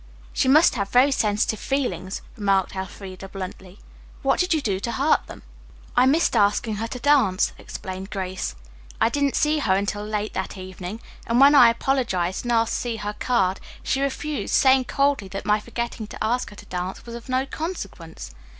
"She 0.33 0.47
must 0.47 0.73
have 0.73 0.89
very 0.89 1.11
sensitive 1.11 1.59
feelings," 1.59 2.23
remarked 2.35 2.75
Elfreda 2.75 3.29
bluntly. 3.29 3.77
"What 4.23 4.39
did 4.39 4.51
you 4.51 4.59
do 4.59 4.79
to 4.79 4.93
hurt 4.93 5.27
them?" 5.27 5.43
"I 5.95 6.07
missed 6.07 6.35
asking 6.35 6.77
her 6.77 6.87
to 6.87 6.97
dance," 6.99 7.53
explained 7.59 8.09
Grace. 8.09 8.55
"I 8.99 9.09
didn't 9.09 9.35
see 9.35 9.59
her 9.59 9.75
until 9.75 10.03
late 10.03 10.33
that 10.33 10.57
evening, 10.57 11.01
and 11.27 11.39
when 11.39 11.53
I 11.53 11.69
apologized 11.69 12.45
and 12.45 12.51
asked 12.51 12.73
to 12.73 12.79
see 12.79 12.95
her 12.95 13.13
card 13.19 13.59
she 13.83 14.01
refused, 14.01 14.55
saying 14.55 14.85
coldly 14.85 15.27
that 15.27 15.45
my 15.45 15.59
forgetting 15.59 16.07
to 16.07 16.23
ask 16.23 16.49
her 16.49 16.55
to 16.55 16.65
dance 16.65 17.05
was 17.05 17.13
of 17.13 17.29
no 17.29 17.45
consequence. 17.45 18.31